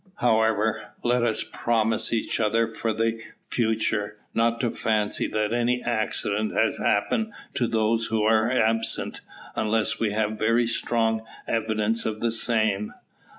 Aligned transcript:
"However, 0.15 0.93
let 1.03 1.21
us 1.23 1.43
promise 1.43 2.11
each 2.11 2.39
other 2.39 2.73
for 2.73 2.91
the 2.91 3.21
future, 3.51 4.17
not 4.33 4.59
to 4.61 4.71
fancy 4.71 5.27
that 5.27 5.53
any 5.53 5.83
accident 5.83 6.53
has 6.57 6.79
happened 6.79 7.31
to 7.53 7.67
those 7.67 8.07
who 8.07 8.23
are 8.23 8.49
absent, 8.51 9.21
unless 9.55 9.99
we 9.99 10.11
have 10.11 10.39
very 10.39 10.65
strong 10.65 11.21
evidence 11.47 12.03
of 12.07 12.19
the 12.19 12.31
same." 12.31 12.95